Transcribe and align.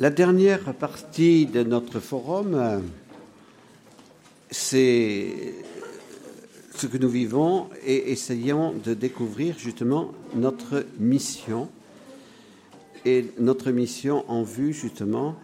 La 0.00 0.10
dernière 0.10 0.74
partie 0.74 1.46
de 1.46 1.64
notre 1.64 1.98
forum, 1.98 2.84
c'est 4.48 5.54
ce 6.72 6.86
que 6.86 6.98
nous 6.98 7.08
vivons 7.08 7.68
et 7.84 8.12
essayons 8.12 8.74
de 8.74 8.94
découvrir 8.94 9.58
justement 9.58 10.12
notre 10.36 10.86
mission 11.00 11.68
et 13.04 13.32
notre 13.40 13.72
mission 13.72 14.24
en 14.30 14.44
vue 14.44 14.72
justement 14.72 15.34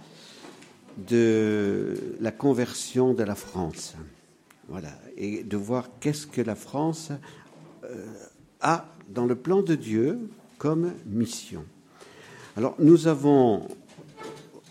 de 0.98 1.96
la 2.20 2.30
conversion 2.30 3.12
de 3.12 3.24
la 3.24 3.34
France. 3.34 3.96
Voilà, 4.68 4.96
et 5.16 5.42
de 5.42 5.56
voir 5.56 5.90
qu'est-ce 5.98 6.28
que 6.28 6.40
la 6.40 6.54
France 6.54 7.10
euh, 7.82 8.06
a 8.60 8.86
dans 9.08 9.26
le 9.26 9.34
plan 9.34 9.62
de 9.62 9.74
Dieu 9.74 10.16
comme 10.58 10.92
mission. 11.06 11.64
Alors 12.56 12.76
nous 12.78 13.08
avons 13.08 13.66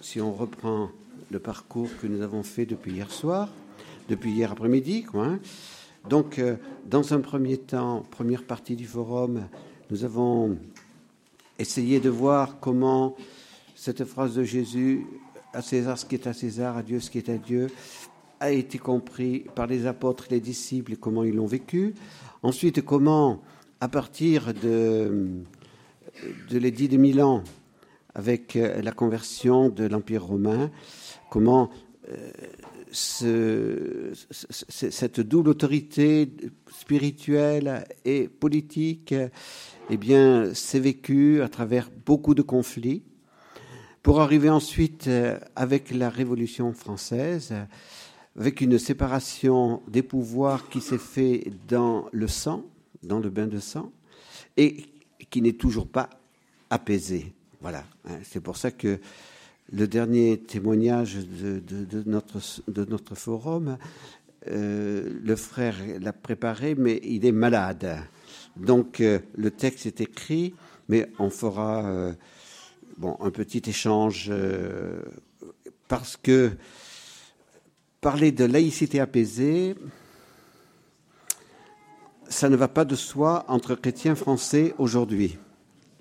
si 0.03 0.19
on 0.19 0.33
reprend 0.33 0.89
le 1.31 1.39
parcours 1.39 1.89
que 2.01 2.07
nous 2.07 2.21
avons 2.21 2.43
fait 2.43 2.65
depuis 2.65 2.91
hier 2.91 3.09
soir, 3.09 3.49
depuis 4.09 4.31
hier 4.31 4.51
après-midi. 4.51 5.05
Hein. 5.13 5.39
Donc, 6.09 6.39
euh, 6.39 6.57
dans 6.85 7.13
un 7.13 7.21
premier 7.21 7.57
temps, 7.57 8.05
première 8.11 8.43
partie 8.43 8.75
du 8.75 8.85
forum, 8.85 9.47
nous 9.89 10.03
avons 10.03 10.57
essayé 11.57 12.01
de 12.01 12.09
voir 12.09 12.59
comment 12.59 13.15
cette 13.75 14.03
phrase 14.03 14.35
de 14.35 14.43
Jésus 14.43 15.07
à 15.53 15.61
César 15.61 15.97
ce 15.97 16.05
qui 16.05 16.15
est 16.15 16.27
à 16.27 16.33
César, 16.33 16.75
à 16.75 16.83
Dieu 16.83 16.99
ce 16.99 17.09
qui 17.09 17.19
est 17.19 17.29
à 17.29 17.37
Dieu, 17.37 17.67
a 18.41 18.51
été 18.51 18.77
compris 18.77 19.45
par 19.55 19.67
les 19.67 19.85
apôtres, 19.85 20.25
les 20.29 20.41
disciples, 20.41 20.97
comment 20.97 21.23
ils 21.23 21.33
l'ont 21.33 21.45
vécu. 21.45 21.95
Ensuite, 22.41 22.83
comment, 22.83 23.41
à 23.79 23.87
partir 23.87 24.53
de, 24.53 25.29
de 26.49 26.57
l'édit 26.57 26.89
de 26.89 26.97
Milan, 26.97 27.41
avec 28.15 28.55
euh, 28.55 28.81
la 28.81 28.91
conversion 28.91 29.69
de 29.69 29.85
l'Empire 29.85 30.25
romain, 30.25 30.71
comment 31.29 31.69
euh, 32.09 32.31
cette 32.91 35.19
double 35.19 35.49
autorité 35.49 36.29
spirituelle 36.71 37.85
et 38.05 38.27
politique 38.27 39.15
eh 39.89 39.97
bien, 39.97 40.53
s'est 40.53 40.79
vécue 40.79 41.41
à 41.41 41.49
travers 41.49 41.89
beaucoup 42.05 42.35
de 42.35 42.41
conflits, 42.41 43.03
pour 44.03 44.21
arriver 44.21 44.49
ensuite 44.49 45.07
euh, 45.07 45.39
avec 45.55 45.91
la 45.91 46.09
Révolution 46.09 46.73
française, 46.73 47.53
avec 48.37 48.61
une 48.61 48.77
séparation 48.77 49.81
des 49.87 50.03
pouvoirs 50.03 50.69
qui 50.69 50.81
s'est 50.81 50.97
fait 50.97 51.51
dans 51.67 52.07
le 52.11 52.27
sang, 52.27 52.65
dans 53.01 53.19
le 53.19 53.29
bain 53.29 53.47
de 53.47 53.59
sang, 53.59 53.91
et 54.57 54.85
qui 55.29 55.41
n'est 55.41 55.53
toujours 55.53 55.87
pas 55.87 56.09
apaisée. 56.69 57.33
Voilà, 57.63 57.85
hein, 58.03 58.17
c'est 58.23 58.41
pour 58.41 58.57
ça 58.57 58.71
que 58.71 58.99
le 59.71 59.87
dernier 59.87 60.37
témoignage 60.37 61.15
de, 61.15 62.03
notre, 62.05 63.15
forum, 63.15 63.77
euh, 64.49 65.17
le 65.23 65.35
frère 65.37 65.77
l'a 66.01 66.11
préparé, 66.11 66.75
mais 66.75 66.99
il 67.05 67.25
est 67.25 67.31
malade. 67.31 67.99
Donc 68.57 68.99
euh, 68.99 69.19
le 69.35 69.49
texte 69.49 69.85
est 69.85 70.01
écrit, 70.01 70.53
mais 70.89 71.09
on 71.19 71.29
fera 71.29 71.85
euh, 71.85 72.13
un 73.01 73.31
petit 73.31 73.61
échange 73.65 74.29
parce 75.87 76.17
que 76.17 76.51
parler 78.01 78.33
de 78.33 78.43
laïcité 78.43 78.99
apaisée, 78.99 79.75
ça 82.27 82.49
ne 82.49 82.57
va 82.57 82.67
pas 82.67 82.83
de 82.83 82.95
soi 82.95 83.45
entre 83.47 83.75
chrétiens 83.75 84.15
français 84.15 84.75
aujourd'hui. 84.77 85.37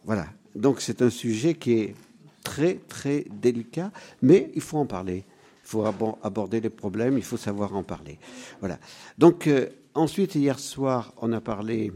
Voilà, 0.04 0.26
donc 0.54 0.80
c'est 0.80 1.02
un 1.02 1.10
sujet 1.10 1.54
qui 1.54 1.72
est 1.72 1.94
très 2.42 2.74
très 2.88 3.24
délicat, 3.30 3.90
mais 4.20 4.50
il 4.54 4.60
faut 4.60 4.78
en 4.78 4.86
parler. 4.86 5.24
Il 5.64 5.68
faut 5.68 5.84
aborder 6.22 6.60
les 6.60 6.70
problèmes, 6.70 7.16
il 7.16 7.24
faut 7.24 7.36
savoir 7.36 7.74
en 7.76 7.82
parler. 7.82 8.18
Voilà. 8.60 8.78
Donc 9.16 9.46
euh, 9.46 9.68
ensuite, 9.94 10.34
hier 10.34 10.58
soir, 10.58 11.14
on 11.22 11.32
a 11.32 11.40
parlé 11.40 11.92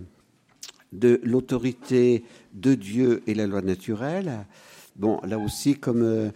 de 0.93 1.21
l'autorité 1.25 2.25
de 2.55 2.75
Dieu 2.75 3.23
et 3.27 3.35
la 3.35 3.47
loi 3.47 3.61
naturelle. 3.61 4.47
Bon, 4.95 5.21
là 5.25 5.39
aussi, 5.39 5.75
comme 5.75 6.03
euh, 6.03 6.31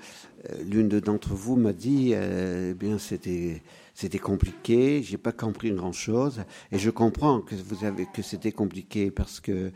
l'une 0.68 0.88
d'entre 0.88 1.32
vous 1.34 1.56
m'a 1.56 1.72
dit, 1.72 2.10
euh, 2.14 2.72
eh 2.72 2.74
bien 2.74 2.98
c'était 2.98 3.62
c'était 3.94 4.18
compliqué. 4.18 5.02
J'ai 5.02 5.18
pas 5.18 5.32
compris 5.32 5.70
grand 5.70 5.92
chose, 5.92 6.42
et 6.72 6.78
je 6.78 6.90
comprends 6.90 7.40
que 7.40 7.54
vous 7.54 7.84
avez 7.84 8.06
que 8.12 8.22
c'était 8.22 8.52
compliqué 8.52 9.10
parce 9.10 9.40
que 9.40 9.70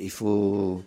il 0.00 0.10
faut 0.10 0.82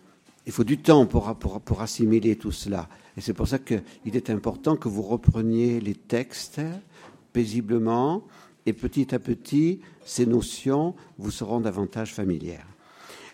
il 0.45 0.51
faut 0.51 0.63
du 0.63 0.77
temps 0.77 1.05
pour, 1.05 1.35
pour, 1.35 1.81
assimiler 1.81 2.35
tout 2.35 2.51
cela. 2.51 2.87
Et 3.17 3.21
c'est 3.21 3.33
pour 3.33 3.47
ça 3.47 3.59
qu'il 3.59 3.81
est 4.05 4.29
important 4.29 4.75
que 4.75 4.87
vous 4.87 5.01
repreniez 5.01 5.79
les 5.79 5.95
textes 5.95 6.61
paisiblement 7.33 8.23
et 8.65 8.73
petit 8.73 9.13
à 9.13 9.19
petit, 9.19 9.81
ces 10.05 10.25
notions 10.25 10.95
vous 11.17 11.31
seront 11.31 11.59
davantage 11.59 12.13
familières. 12.13 12.67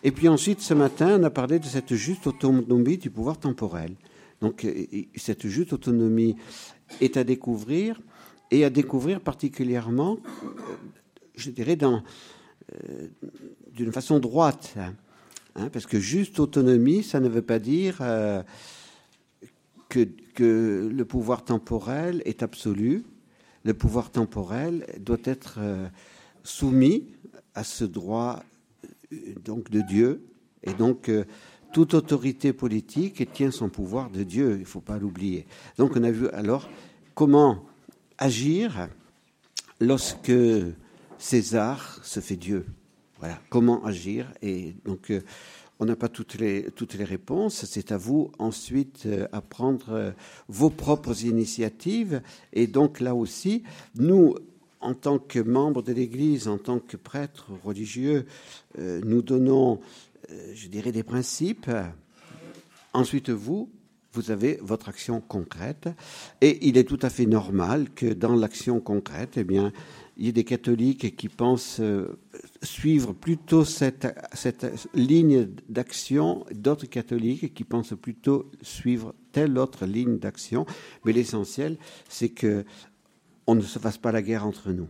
Et 0.04 0.12
puis 0.12 0.28
ensuite, 0.28 0.62
ce 0.62 0.74
matin, 0.74 1.20
on 1.20 1.24
a 1.24 1.30
parlé 1.30 1.60
de 1.60 1.66
cette 1.66 1.94
juste 1.94 2.28
autonomie 2.28 2.98
du 2.98 3.10
pouvoir 3.10 3.38
temporel. 3.38 3.94
Donc, 4.42 4.66
cette 5.16 5.48
juste 5.48 5.74
autonomie 5.74 6.36
est 7.00 7.18
à 7.18 7.24
découvrir 7.24 8.02
et 8.50 8.66
à 8.66 8.70
découvrir 8.70 9.22
particulièrement, 9.22 10.18
je 11.36 11.52
dirais, 11.52 11.78
euh, 11.84 13.08
d'une 13.72 13.92
façon 13.92 14.20
droite. 14.20 14.76
Hein, 15.56 15.70
parce 15.70 15.86
que 15.86 16.00
juste 16.00 16.40
autonomie, 16.40 17.04
ça 17.04 17.20
ne 17.20 17.28
veut 17.28 17.42
pas 17.42 17.60
dire 17.60 17.98
euh, 18.02 18.42
que, 19.90 20.08
le 20.40 21.04
pouvoir 21.04 21.44
temporel 21.44 22.22
est 22.26 22.42
absolu. 22.42 23.04
Le 23.64 23.74
pouvoir 23.74 24.10
temporel 24.10 24.88
doit 25.00 25.22
être 25.26 25.56
euh, 25.60 25.88
soumis 26.44 27.06
à 27.54 27.64
ce 27.64 27.84
droit 27.84 28.44
euh, 29.14 29.18
donc 29.44 29.70
de 29.70 29.82
Dieu. 29.82 30.26
Et 30.64 30.74
donc, 30.74 31.12
toute 31.74 31.96
autorité 31.96 32.54
politique 32.54 33.32
tient 33.34 33.50
son 33.50 33.70
pouvoir 33.70 34.12
de 34.12 34.24
Dieu, 34.24 34.54
il 34.54 34.60
ne 34.60 34.66
faut 34.66 34.80
pas 34.80 35.00
l'oublier. 35.00 35.48
Donc, 35.78 35.96
on 35.96 36.04
a 36.04 36.12
vu 36.12 36.30
alors 36.30 36.70
comment 37.16 37.66
agir 38.20 38.88
lorsque 39.80 40.32
César 41.18 42.00
se 42.04 42.20
fait 42.20 42.36
Dieu. 42.36 42.66
Voilà, 43.22 43.40
comment 43.52 43.86
agir 43.86 44.34
Et 44.42 44.74
donc, 44.84 45.12
euh, 45.12 45.22
on 45.80 45.86
n'a 45.86 45.96
pas 45.96 46.09
toutes 46.09 46.40
les, 46.40 46.72
toutes 46.72 46.96
les 46.96 47.04
réponses. 47.04 47.66
C'est 47.66 47.92
à 47.92 47.98
vous 47.98 48.32
ensuite 48.40 49.04
euh, 49.06 49.28
à 49.32 49.42
prendre 49.42 49.90
euh, 49.92 50.12
vos 50.48 50.72
propres 50.72 51.24
initiatives. 51.24 52.24
Et 52.52 52.66
donc, 52.66 53.00
là 53.00 53.14
aussi, 53.14 53.62
nous, 53.94 54.34
en 54.80 54.96
tant 54.96 55.20
que 55.20 55.38
membres 55.38 55.84
de 55.84 55.94
l'Église, 55.94 56.48
en 56.48 56.58
tant 56.58 56.80
que 56.80 56.98
prêtres 56.98 57.52
religieux, 57.64 58.26
nous 58.80 59.22
donnons, 59.22 59.80
je 60.56 60.68
dirais, 60.70 60.92
des 60.92 61.03
principes. 61.03 61.70
Ensuite, 62.92 63.30
vous, 63.30 63.70
vous 64.14 64.32
avez 64.32 64.58
votre 64.64 64.90
action 64.90 65.22
concrète. 65.22 65.88
Et 66.42 66.68
il 66.68 66.80
est 66.80 66.86
tout 66.86 66.98
à 67.03 67.12
fait 67.12 67.28
normal 67.28 67.92
que 67.94 68.08
dans 68.08 68.36
l'action 68.36 68.80
concrète, 68.80 69.34
eh 69.38 69.44
bien, 69.44 69.72
il 70.18 70.26
y 70.26 70.30
ait 70.30 70.34
des 70.34 70.44
catholiques 70.44 71.16
qui 71.16 71.30
pensent 71.30 71.80
suivre 72.64 73.14
plutôt 73.14 73.66
cette, 73.66 74.08
cette 74.34 74.88
ligne 74.94 75.50
d'action, 75.68 76.46
d'autres 76.54 76.86
catholiques 76.86 77.54
qui 77.54 77.64
pensent 77.64 77.96
plutôt 78.00 78.52
suivre 78.62 79.16
telle 79.32 79.58
autre 79.58 79.86
ligne 79.86 80.18
d'action. 80.18 80.66
Mais 81.06 81.14
l'essentiel, 81.14 81.78
c'est 82.08 82.30
que 82.30 82.66
on 83.48 83.56
ne 83.56 83.62
se 83.62 83.80
fasse 83.80 83.98
pas 83.98 84.12
la 84.12 84.22
guerre 84.22 84.46
entre 84.46 84.72
nous. 84.72 84.88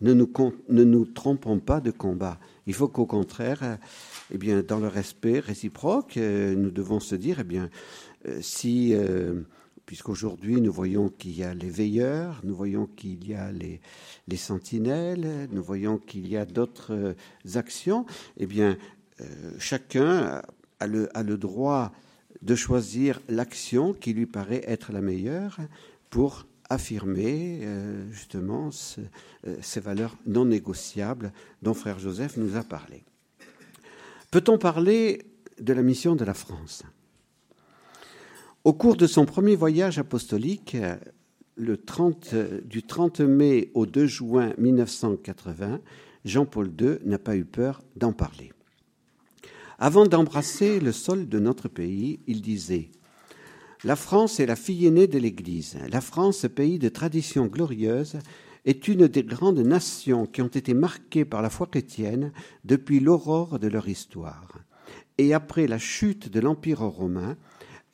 Ne 0.00 0.12
nous, 0.12 0.30
ne 0.68 0.84
nous 0.84 1.04
trompons 1.06 1.60
pas 1.60 1.80
de 1.80 1.90
combat. 1.90 2.38
Il 2.66 2.74
faut 2.74 2.88
qu'au 2.88 3.06
contraire, 3.06 3.78
eh 4.30 4.38
bien, 4.38 4.62
dans 4.62 4.80
le 4.80 4.88
respect 4.88 5.38
réciproque, 5.40 6.16
euh, 6.16 6.54
nous 6.54 6.70
devons 6.70 7.00
se 7.00 7.14
dire, 7.14 7.38
eh 7.40 7.44
bien, 7.44 7.70
euh, 8.26 8.38
si 8.40 8.94
euh, 8.94 9.42
puisqu'aujourd'hui 9.86 10.60
nous 10.60 10.72
voyons 10.72 11.08
qu'il 11.08 11.36
y 11.36 11.44
a 11.44 11.54
les 11.54 11.70
veilleurs, 11.70 12.40
nous 12.44 12.54
voyons 12.54 12.86
qu'il 12.86 13.26
y 13.26 13.34
a 13.34 13.52
les, 13.52 13.80
les, 14.28 14.36
sentinelles, 14.36 15.48
nous 15.52 15.62
voyons 15.62 15.98
qu'il 15.98 16.28
y 16.28 16.36
a 16.36 16.44
d'autres 16.44 16.92
euh, 16.92 17.14
actions, 17.54 18.06
eh 18.36 18.46
bien, 18.46 18.78
euh, 19.20 19.24
chacun 19.58 20.42
a 20.80 20.86
le, 20.86 21.16
a 21.16 21.22
le, 21.22 21.36
droit 21.36 21.92
de 22.42 22.54
choisir 22.54 23.20
l'action 23.28 23.92
qui 23.92 24.12
lui 24.12 24.26
paraît 24.26 24.62
être 24.66 24.92
la 24.92 25.00
meilleure 25.00 25.58
pour 26.10 26.46
affirmer 26.70 27.60
euh, 27.62 28.10
justement 28.10 28.70
ces 28.70 29.80
valeurs 29.80 30.16
non 30.26 30.46
négociables 30.46 31.32
dont 31.62 31.74
frère 31.74 31.98
Joseph 31.98 32.36
nous 32.36 32.56
a 32.56 32.62
parlé. 32.62 33.04
Peut-on 34.30 34.58
parler 34.58 35.22
de 35.60 35.72
la 35.72 35.82
mission 35.82 36.16
de 36.16 36.24
la 36.24 36.34
France? 36.34 36.82
Au 38.64 38.72
cours 38.72 38.96
de 38.96 39.06
son 39.06 39.26
premier 39.26 39.56
voyage 39.56 39.98
apostolique, 39.98 40.76
le 41.56 41.76
30, 41.76 42.34
du 42.64 42.82
30 42.82 43.20
mai 43.20 43.70
au 43.74 43.84
2 43.84 44.06
juin 44.06 44.54
1980, 44.56 45.80
Jean-Paul 46.24 46.72
II 46.80 46.98
n'a 47.04 47.18
pas 47.18 47.36
eu 47.36 47.44
peur 47.44 47.82
d'en 47.96 48.12
parler. 48.12 48.52
Avant 49.78 50.06
d'embrasser 50.06 50.80
le 50.80 50.92
sol 50.92 51.28
de 51.28 51.38
notre 51.38 51.68
pays, 51.68 52.20
il 52.26 52.40
disait 52.40 52.90
La 53.84 53.96
France 53.96 54.40
est 54.40 54.46
la 54.46 54.56
fille 54.56 54.86
aînée 54.86 55.08
de 55.08 55.18
l'Église. 55.18 55.76
La 55.90 56.00
France, 56.00 56.46
pays 56.54 56.78
de 56.78 56.88
tradition 56.88 57.46
glorieuse, 57.46 58.16
est 58.64 58.88
une 58.88 59.08
des 59.08 59.24
grandes 59.24 59.58
nations 59.58 60.24
qui 60.24 60.40
ont 60.40 60.48
été 60.48 60.72
marquées 60.72 61.26
par 61.26 61.42
la 61.42 61.50
foi 61.50 61.66
chrétienne 61.66 62.32
depuis 62.64 62.98
l'aurore 62.98 63.58
de 63.58 63.68
leur 63.68 63.88
histoire. 63.88 64.48
Et 65.18 65.34
après 65.34 65.66
la 65.66 65.78
chute 65.78 66.30
de 66.30 66.40
l'Empire 66.40 66.80
romain, 66.80 67.36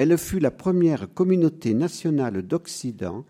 elle 0.00 0.16
fut 0.16 0.38
la 0.38 0.50
première 0.50 1.12
communauté 1.12 1.74
nationale 1.74 2.40
d'Occident 2.40 3.26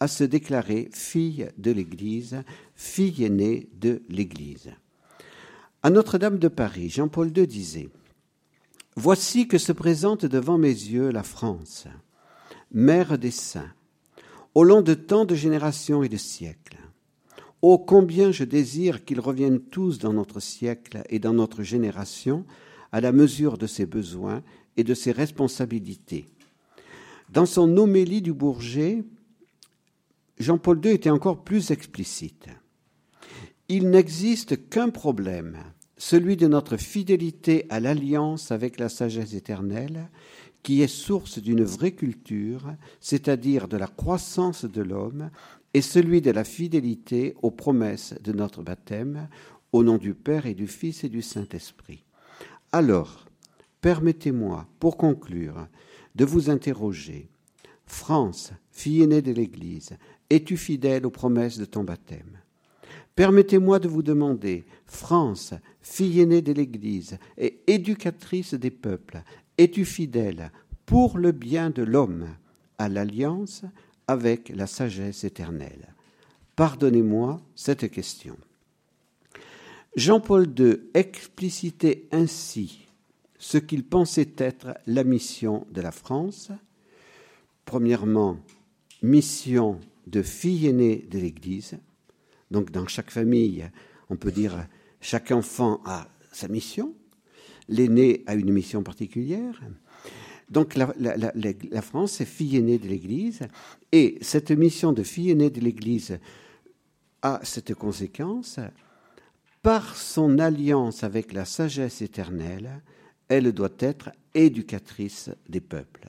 à 0.00 0.08
se 0.08 0.24
déclarer 0.24 0.88
fille 0.90 1.50
de 1.58 1.70
l'Église, 1.70 2.42
fille 2.74 3.24
aînée 3.24 3.68
de 3.78 4.00
l'Église. 4.08 4.70
À 5.82 5.90
Notre-Dame 5.90 6.38
de 6.38 6.48
Paris, 6.48 6.88
Jean-Paul 6.88 7.30
II 7.36 7.46
disait 7.46 7.90
Voici 8.96 9.48
que 9.48 9.58
se 9.58 9.72
présente 9.72 10.24
devant 10.24 10.56
mes 10.56 10.68
yeux 10.68 11.10
la 11.10 11.22
France, 11.22 11.88
mère 12.72 13.18
des 13.18 13.30
saints, 13.30 13.74
au 14.54 14.64
long 14.64 14.80
de 14.80 14.94
tant 14.94 15.26
de 15.26 15.34
générations 15.34 16.02
et 16.04 16.08
de 16.08 16.16
siècles. 16.16 16.78
Ô 17.60 17.76
combien 17.76 18.32
je 18.32 18.44
désire 18.44 19.04
qu'ils 19.04 19.20
reviennent 19.20 19.60
tous 19.60 19.98
dans 19.98 20.14
notre 20.14 20.40
siècle 20.40 21.02
et 21.10 21.18
dans 21.18 21.34
notre 21.34 21.62
génération 21.62 22.46
à 22.92 23.02
la 23.02 23.12
mesure 23.12 23.58
de 23.58 23.66
ses 23.66 23.84
besoins 23.84 24.42
et 24.76 24.84
de 24.84 24.94
ses 24.94 25.12
responsabilités. 25.12 26.26
Dans 27.30 27.46
son 27.46 27.76
homélie 27.76 28.22
du 28.22 28.32
Bourget, 28.32 29.04
Jean-Paul 30.38 30.80
II 30.84 30.92
était 30.92 31.10
encore 31.10 31.44
plus 31.44 31.70
explicite. 31.70 32.48
Il 33.68 33.90
n'existe 33.90 34.68
qu'un 34.68 34.90
problème 34.90 35.58
celui 35.96 36.36
de 36.36 36.48
notre 36.48 36.76
fidélité 36.76 37.66
à 37.70 37.80
l'alliance 37.80 38.50
avec 38.50 38.78
la 38.78 38.88
sagesse 38.88 39.34
éternelle, 39.34 40.10
qui 40.62 40.82
est 40.82 40.88
source 40.88 41.38
d'une 41.38 41.62
vraie 41.62 41.92
culture, 41.92 42.74
c'est-à-dire 43.00 43.68
de 43.68 43.76
la 43.76 43.86
croissance 43.86 44.64
de 44.64 44.82
l'homme, 44.82 45.30
et 45.72 45.82
celui 45.82 46.20
de 46.20 46.30
la 46.30 46.44
fidélité 46.44 47.34
aux 47.42 47.50
promesses 47.50 48.14
de 48.22 48.32
notre 48.32 48.62
baptême, 48.62 49.28
au 49.72 49.82
nom 49.82 49.98
du 49.98 50.14
Père 50.14 50.46
et 50.46 50.54
du 50.54 50.66
Fils 50.66 51.04
et 51.04 51.08
du 51.08 51.22
Saint-Esprit. 51.22 52.04
Alors, 52.72 53.23
permettez-moi, 53.84 54.66
pour 54.80 54.96
conclure, 54.96 55.68
de 56.14 56.24
vous 56.24 56.48
interroger. 56.48 57.28
France, 57.84 58.54
fille 58.72 59.02
aînée 59.02 59.20
de 59.20 59.30
l'Église, 59.30 59.90
es-tu 60.30 60.56
fidèle 60.56 61.04
aux 61.04 61.10
promesses 61.10 61.58
de 61.58 61.66
ton 61.66 61.84
baptême? 61.84 62.38
Permettez-moi 63.14 63.80
de 63.80 63.88
vous 63.88 64.02
demander, 64.02 64.64
France, 64.86 65.52
fille 65.82 66.22
aînée 66.22 66.40
de 66.40 66.54
l'Église 66.54 67.18
et 67.36 67.60
éducatrice 67.66 68.54
des 68.54 68.70
peuples, 68.70 69.22
es-tu 69.58 69.84
fidèle 69.84 70.50
pour 70.86 71.18
le 71.18 71.32
bien 71.32 71.68
de 71.68 71.82
l'homme 71.82 72.28
à 72.78 72.88
l'alliance 72.88 73.64
avec 74.08 74.48
la 74.48 74.66
sagesse 74.66 75.24
éternelle? 75.24 75.92
Pardonnez-moi 76.56 77.38
cette 77.54 77.90
question. 77.90 78.38
Jean-Paul 79.94 80.46
II 80.58 80.78
explicitait 80.94 82.08
ainsi 82.12 82.83
ce 83.44 83.58
qu'il 83.58 83.84
pensait 83.84 84.32
être 84.38 84.78
la 84.86 85.04
mission 85.04 85.66
de 85.70 85.82
la 85.82 85.92
France. 85.92 86.50
Premièrement, 87.66 88.38
mission 89.02 89.80
de 90.06 90.22
fille 90.22 90.66
aînée 90.66 91.06
de 91.10 91.18
l'Église, 91.18 91.76
donc 92.50 92.70
dans 92.70 92.86
chaque 92.86 93.10
famille, 93.10 93.70
on 94.08 94.16
peut 94.16 94.32
dire 94.32 94.66
chaque 95.02 95.30
enfant 95.30 95.82
a 95.84 96.08
sa 96.32 96.48
mission, 96.48 96.94
l'aîné 97.68 98.24
a 98.26 98.34
une 98.34 98.50
mission 98.50 98.82
particulière. 98.82 99.60
Donc 100.48 100.74
la, 100.74 101.82
France 101.82 102.22
est 102.22 102.24
fille 102.24 102.56
aînée 102.56 102.78
de 102.78 102.88
l'Église, 102.88 103.40
et 103.92 104.16
cette 104.22 104.52
mission 104.52 104.94
de 104.94 105.02
fille 105.02 105.32
aînée 105.32 105.50
de 105.50 105.60
l'Église 105.60 106.18
a 107.20 107.40
cette 107.42 107.74
conséquence, 107.74 108.58
par 109.60 109.96
son 109.96 110.38
alliance 110.38 111.04
avec 111.04 111.34
la 111.34 111.44
sagesse 111.44 112.00
éternelle, 112.00 112.80
elle 113.28 113.52
doit 113.52 113.74
être 113.78 114.10
éducatrice 114.34 115.30
des 115.48 115.60
peuples. 115.60 116.08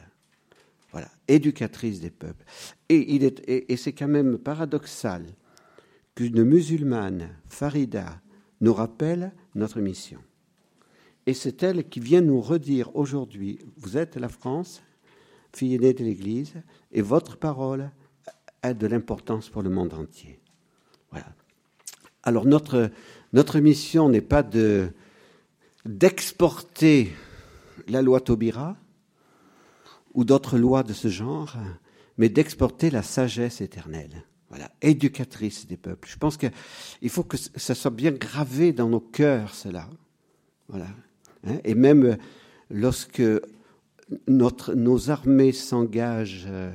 Voilà, 0.92 1.10
éducatrice 1.28 2.00
des 2.00 2.10
peuples. 2.10 2.46
Et, 2.90 3.16
et, 3.72 3.78
c'est 3.78 3.94
quand 3.94 4.08
même 4.08 4.38
paradoxal 4.38 5.26
qu'une 6.16 6.44
musulmane, 6.44 7.30
Farida, 7.50 8.22
nous 8.62 8.74
rappelle 8.74 9.34
notre 9.56 9.82
mission. 9.82 10.20
Et 11.26 11.34
c'est 11.34 11.64
elle 11.64 11.90
qui 11.90 12.00
vient 12.00 12.22
nous 12.22 12.40
redire 12.40 12.96
aujourd'hui, 12.96 13.60
vous 13.78 13.98
êtes 13.98 14.16
la 14.16 14.30
France, 14.30 14.84
fille 15.54 15.76
aînée 15.76 15.94
de 15.94 16.04
l'Église, 16.04 16.54
et 16.92 17.02
votre 17.02 17.38
parole 17.38 17.92
a 18.62 18.74
de 18.74 18.88
l'importance 18.88 19.50
pour 19.50 19.64
le 19.64 19.70
monde 19.70 19.94
entier. 19.94 20.40
Voilà. 21.12 21.28
Alors 22.24 22.46
notre 22.46 23.60
mission 23.60 24.08
n'est 24.08 24.22
pas 24.22 24.44
de, 24.44 24.92
d'exporter 25.86 27.14
la 27.88 28.02
loi 28.02 28.20
Taubira 28.20 28.76
ou 30.14 30.24
d'autres 30.26 30.58
lois 30.58 30.84
de 30.84 30.94
ce 30.94 31.08
genre, 31.08 31.56
mais 32.18 32.30
d'exporter 32.30 32.90
la 32.90 33.04
sagesse 33.04 33.62
éternelle 33.62 34.26
voilà, 34.50 34.72
éducatrice 34.82 35.68
des 35.68 35.78
peuples. 35.78 36.08
Je 36.08 36.18
pense 36.18 36.38
qu'il 36.38 37.10
faut 37.10 37.24
que 37.24 37.38
ça 37.38 37.76
soit 37.76 37.92
bien 37.92 38.12
gravé 38.12 38.74
dans 38.74 38.88
nos 38.88 39.00
cœurs, 39.00 39.54
cela. 39.54 39.90
Voilà. 40.70 40.88
Hein. 41.46 41.58
Et 41.64 41.76
même 41.76 42.18
lorsque 42.70 43.24
notre, 44.28 44.74
nos 44.74 45.10
armées 45.10 45.52
s'engagent, 45.52 46.46
euh, 46.48 46.72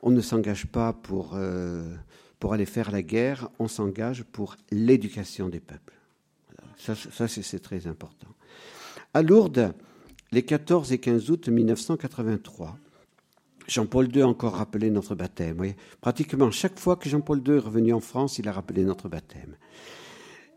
on 0.00 0.10
ne 0.10 0.20
s'engage 0.20 0.66
pas 0.66 0.92
pour, 0.92 1.32
euh, 1.34 1.94
pour 2.38 2.54
aller 2.54 2.66
faire 2.66 2.90
la 2.90 3.02
guerre, 3.02 3.48
on 3.58 3.68
s'engage 3.68 4.24
pour 4.24 4.56
l'éducation 4.70 5.48
des 5.48 5.60
peuples. 5.60 5.94
Ça, 6.78 6.94
ça 6.96 7.28
c'est 7.28 7.60
très 7.60 7.86
important. 7.86 8.28
À 9.14 9.20
Lourdes, 9.20 9.74
les 10.32 10.42
14 10.42 10.90
et 10.90 10.98
15 10.98 11.30
août 11.30 11.46
1983, 11.46 12.78
Jean-Paul 13.68 14.08
II 14.16 14.22
a 14.22 14.26
encore 14.26 14.54
rappelé 14.54 14.88
notre 14.88 15.14
baptême. 15.14 15.74
Pratiquement 16.00 16.50
chaque 16.50 16.78
fois 16.78 16.96
que 16.96 17.10
Jean-Paul 17.10 17.42
II 17.46 17.56
est 17.56 17.58
revenu 17.58 17.92
en 17.92 18.00
France, 18.00 18.38
il 18.38 18.48
a 18.48 18.52
rappelé 18.52 18.84
notre 18.84 19.10
baptême. 19.10 19.56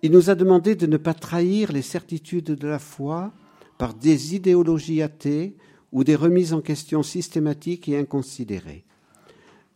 Il 0.04 0.12
nous 0.12 0.30
a 0.30 0.36
demandé 0.36 0.76
de 0.76 0.88
ne 0.88 0.96
pas 0.96 1.14
trahir 1.14 1.74
les 1.74 1.82
certitudes 1.82 2.46
de 2.46 2.68
la 2.68 2.80
foi 2.80 3.34
par 3.78 3.94
des 3.94 4.36
idéologies 4.36 5.02
athées 5.02 5.58
ou 5.92 6.06
des 6.06 6.16
remises 6.16 6.54
en 6.54 6.62
question 6.62 7.04
systématiques 7.04 7.90
et 7.90 7.98
inconsidérées. 7.98 8.86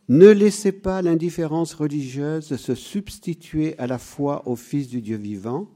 Ne 0.08 0.30
laissez 0.30 0.72
pas 0.72 1.02
l'indifférence 1.02 1.74
religieuse 1.74 2.56
se 2.56 2.74
substituer 2.74 3.78
à 3.78 3.86
la 3.86 3.98
foi 3.98 4.48
au 4.48 4.56
Fils 4.56 4.88
du 4.88 5.02
Dieu 5.02 5.18
vivant, 5.18 5.68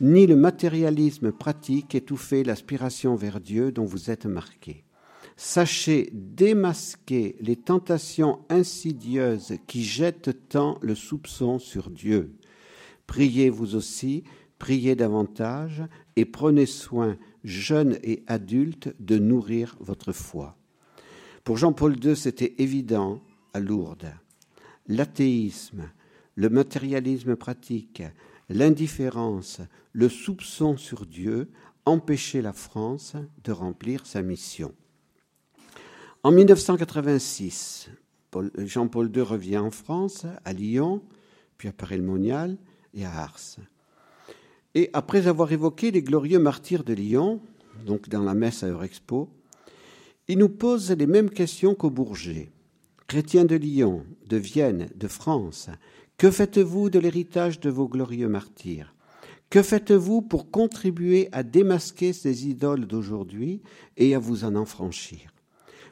ni 0.00 0.26
le 0.26 0.36
matérialisme 0.36 1.32
pratique 1.32 1.94
étouffer 1.94 2.44
l'aspiration 2.44 3.14
vers 3.14 3.40
Dieu 3.40 3.72
dont 3.72 3.84
vous 3.84 4.10
êtes 4.10 4.26
marqués. 4.26 4.84
Sachez 5.36 6.10
démasquer 6.12 7.36
les 7.40 7.56
tentations 7.56 8.40
insidieuses 8.48 9.54
qui 9.66 9.82
jettent 9.82 10.48
tant 10.48 10.78
le 10.80 10.94
soupçon 10.94 11.58
sur 11.58 11.90
Dieu. 11.90 12.36
Priez 13.06 13.50
vous 13.50 13.74
aussi, 13.74 14.24
priez 14.58 14.94
davantage 14.94 15.82
et 16.16 16.24
prenez 16.24 16.66
soin, 16.66 17.16
jeunes 17.42 17.98
et 18.02 18.22
adultes, 18.26 18.94
de 19.00 19.18
nourrir 19.18 19.76
votre 19.80 20.12
foi. 20.12 20.56
Pour 21.42 21.58
Jean-Paul 21.58 22.02
II, 22.02 22.16
c'était 22.16 22.54
évident 22.58 23.20
à 23.52 23.60
Lourdes. 23.60 24.14
L'athéisme, 24.86 25.90
le 26.36 26.48
matérialisme 26.48 27.36
pratique, 27.36 28.02
l'indifférence, 28.48 29.60
le 29.92 30.08
soupçon 30.08 30.76
sur 30.76 31.06
Dieu 31.06 31.50
empêchaient 31.86 32.42
la 32.42 32.52
France 32.52 33.14
de 33.42 33.52
remplir 33.52 34.06
sa 34.06 34.22
mission. 34.22 34.74
En 36.22 36.30
1986, 36.30 37.90
Jean-Paul 38.58 39.10
II 39.14 39.22
revient 39.22 39.58
en 39.58 39.70
France, 39.70 40.26
à 40.44 40.52
Lyon, 40.52 41.02
puis 41.58 41.68
à 41.68 41.72
Paris-le-Monial 41.72 42.56
et 42.94 43.04
à 43.04 43.12
Ars. 43.12 43.58
Et 44.74 44.90
après 44.92 45.26
avoir 45.26 45.52
évoqué 45.52 45.90
les 45.90 46.02
glorieux 46.02 46.38
martyrs 46.38 46.84
de 46.84 46.94
Lyon, 46.94 47.40
donc 47.84 48.08
dans 48.08 48.22
la 48.22 48.34
messe 48.34 48.62
à 48.62 48.68
Eurexpo, 48.68 49.28
il 50.26 50.38
nous 50.38 50.48
pose 50.48 50.90
les 50.90 51.06
mêmes 51.06 51.30
questions 51.30 51.74
qu'au 51.74 51.90
Bourget. 51.90 52.50
Chrétiens 53.06 53.44
de 53.44 53.56
Lyon, 53.56 54.06
de 54.26 54.38
Vienne, 54.38 54.88
de 54.96 55.06
France, 55.06 55.68
que 56.16 56.30
faites-vous 56.30 56.90
de 56.90 56.98
l'héritage 56.98 57.60
de 57.60 57.70
vos 57.70 57.88
glorieux 57.88 58.28
martyrs? 58.28 58.94
Que 59.50 59.62
faites-vous 59.62 60.22
pour 60.22 60.50
contribuer 60.50 61.28
à 61.32 61.42
démasquer 61.42 62.12
ces 62.12 62.48
idoles 62.48 62.86
d'aujourd'hui 62.86 63.62
et 63.96 64.14
à 64.14 64.18
vous 64.18 64.44
en 64.44 64.56
enfranchir? 64.56 65.32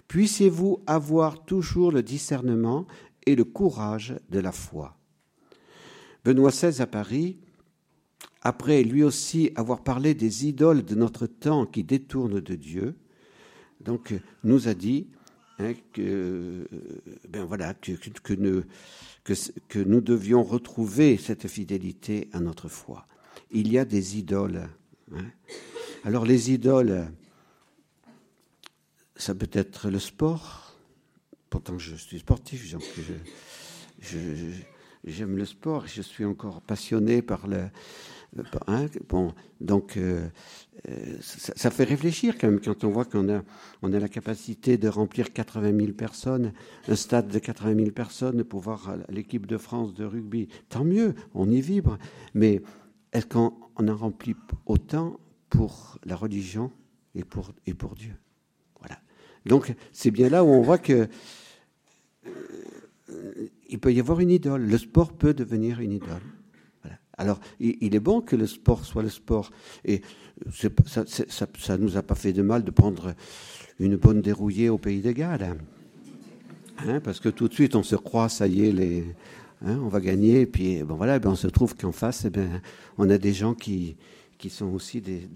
Puissiez-vous 0.09 0.83
avoir 0.87 1.45
toujours 1.45 1.93
le 1.93 2.03
discernement 2.03 2.87
et 3.27 3.37
le 3.37 3.45
courage 3.45 4.15
de 4.31 4.41
la 4.41 4.53
foi. 4.53 4.97
Benoît 6.25 6.51
XVI 6.51 6.81
à 6.83 6.87
Paris, 6.87 7.39
après 8.43 8.83
lui 8.83 9.03
aussi 9.03 9.53
avoir 9.55 9.83
parlé 9.83 10.15
des 10.15 10.47
idoles 10.47 10.85
de 10.85 10.95
notre 10.95 11.27
temps 11.27 11.67
qui 11.67 11.85
détournent 11.85 12.41
de 12.41 12.55
Dieu, 12.55 12.97
donc 13.81 14.15
nous 14.45 14.69
a 14.69 14.75
dit, 14.75 15.09
hein, 15.59 15.73
que, 15.93 16.69
ben 17.29 17.45
voilà, 17.45 17.75
que, 17.75 17.93
que, 17.93 18.35
nous, 18.35 18.63
que, 19.25 19.79
nous 19.79 20.01
devions 20.01 20.43
retrouver 20.43 21.17
cette 21.17 21.49
fidélité 21.49 22.29
à 22.33 22.41
notre 22.41 22.69
foi. 22.69 23.07
Il 23.51 23.71
y 23.73 23.79
a 23.79 23.85
des 23.85 24.19
idoles. 24.19 24.69
Hein. 25.15 25.25
Alors 26.05 26.25
les 26.25 26.51
idoles, 26.51 27.07
ça 29.17 29.35
peut 29.35 29.51
être 29.53 29.91
le 29.91 29.99
sport. 29.99 30.77
Pourtant, 31.51 31.79
je 31.79 31.95
suis 31.95 32.19
sportif, 32.19 32.65
j'aime 35.05 35.37
le 35.37 35.45
sport. 35.45 35.87
Je 35.87 36.03
suis 36.03 36.25
encore 36.25 36.63
passionné 36.63 37.23
par 37.23 37.47
le. 37.47 37.69
Hein, 38.67 38.87
bon, 39.09 39.35
donc 39.61 39.97
euh, 39.97 40.27
euh, 40.89 41.17
ça, 41.21 41.71
fait 41.71 41.85
réfléchir 41.85 42.39
quand 42.39 42.49
même 42.49 42.61
quand 42.61 42.83
on 42.85 42.91
voit 42.91 43.05
qu'on 43.05 43.29
a, 43.29 43.43
on 43.83 43.93
a 43.93 43.99
la 43.99 44.09
capacité 44.09 44.79
de 44.79 44.89
remplir 44.89 45.33
80 45.33 45.77
000 45.79 45.93
personnes, 45.93 46.53
un 46.89 46.97
stade 46.97 47.29
de 47.29 47.39
80 47.39 47.75
000 47.77 47.91
personnes 47.91 48.43
pour 48.45 48.61
voir 48.61 48.97
l'équipe 49.11 49.47
de 49.47 49.59
France 49.59 49.93
de 49.93 50.05
rugby. 50.05 50.49
Tant 50.71 50.85
mieux, 50.85 51.15
on 51.35 51.51
y 51.51 51.61
vibre. 51.61 51.99
Mais 52.33 52.63
est-ce 53.13 53.27
qu'on 53.27 53.53
en 53.77 53.97
remplit 53.97 54.37
autant 54.65 55.21
pour 55.51 55.99
la 56.05 56.17
religion 56.17 56.73
et 57.15 57.25
pour, 57.25 57.53
et 57.67 57.75
pour 57.75 57.95
Dieu? 57.95 58.15
Donc 59.47 59.75
c'est 59.93 60.11
bien 60.11 60.29
là 60.29 60.45
où 60.45 60.49
on 60.49 60.63
voit 60.63 60.79
que 60.79 61.09
euh, 62.27 63.49
il 63.69 63.79
peut 63.79 63.93
y 63.93 64.01
avoir 64.01 64.21
une 64.21 64.31
idole. 64.31 64.63
Le 64.63 64.79
sport 64.79 65.13
peut 65.13 65.35
devenir 65.35 65.81
une 65.81 65.93
idole. 65.93 66.23
Alors, 67.19 67.41
il, 67.61 67.95
est 67.95 68.01
bon 68.01 68.21
que 68.21 68.37
le 68.37 68.47
sport 68.47 68.85
soit 68.85 69.03
le 69.03 69.11
sport. 69.11 69.51
Et 69.85 70.03
ça 70.87 71.05
ne 71.05 71.77
nous 71.77 71.97
a 71.97 72.03
pas 72.03 72.15
fait 72.15 72.33
de 72.33 72.43
mal 72.43 72.65
de 72.65 72.71
prendre 72.71 73.15
une 73.79 73.97
bonne 73.97 74.23
dérouillée 74.23 74.69
au 74.69 74.79
pays 74.79 75.01
des 75.01 75.15
Galles. 75.15 75.57
Hein, 76.87 77.01
parce 77.01 77.21
que 77.21 77.29
tout 77.29 77.49
de 77.49 77.55
suite, 77.55 77.77
on 77.77 77.83
se 77.83 77.97
croit, 77.97 78.29
ça 78.29 78.47
y 78.47 78.67
est, 78.67 78.73
les, 78.73 79.05
hein, 79.65 79.79
on 79.83 79.89
va 79.89 80.01
gagner. 80.01 80.43
Et 80.43 80.47
puis, 80.47 80.83
bon, 80.83 80.95
voilà, 80.95 81.19
ben, 81.19 81.31
on 81.31 81.37
se 81.37 81.49
trouve 81.49 81.77
qu'en 81.77 81.93
face, 81.93 82.25
eh 82.25 82.31
ben, 82.31 82.61
on 82.99 83.09
a 83.11 83.19
des 83.19 83.35
gens 83.35 83.55
qui, 83.55 83.97
sont 84.49 84.73
aussi 84.73 85.01
des... 85.01 85.29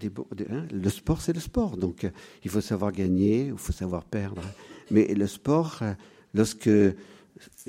Hein, 0.51 0.65
le 0.73 0.91
sport, 0.91 1.21
c'est 1.21 1.33
le 1.33 1.41
sport. 1.41 1.77
Donc, 1.77 2.11
il 2.45 2.51
faut 2.51 2.61
savoir 2.61 2.91
gagner, 2.91 3.49
il 3.49 3.59
faut 3.59 3.73
savoir 3.73 4.05
perdre. 4.05 4.43
Mais 4.91 5.15
le 5.15 5.27
sport, 5.27 5.81
lorsque 6.35 6.71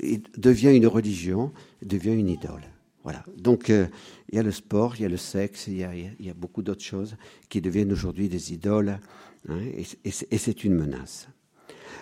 il 0.02 0.22
devient 0.36 0.74
une 0.74 0.86
religion, 0.86 1.52
devient 1.82 2.14
une 2.14 2.30
idole. 2.30 2.62
Voilà. 3.08 3.24
Donc, 3.38 3.70
euh, 3.70 3.86
il 4.28 4.36
y 4.36 4.38
a 4.38 4.42
le 4.42 4.52
sport, 4.52 4.96
il 4.96 5.00
y 5.00 5.04
a 5.06 5.08
le 5.08 5.16
sexe, 5.16 5.66
il 5.66 5.78
y 5.78 5.82
a, 6.28 6.34
beaucoup 6.34 6.60
d'autres 6.60 6.84
choses 6.84 7.16
qui 7.48 7.62
deviennent 7.62 7.90
aujourd'hui 7.90 8.28
des 8.28 8.52
idoles. 8.52 9.00
Hein, 9.48 9.60
et, 10.04 10.10
c'est 10.36 10.62
une 10.62 10.74
menace. 10.74 11.26